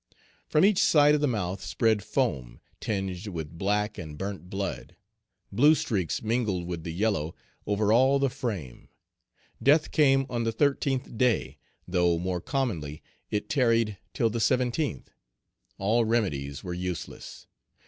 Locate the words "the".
1.21-1.27, 6.83-6.91, 8.17-8.27, 10.43-10.51, 14.31-14.39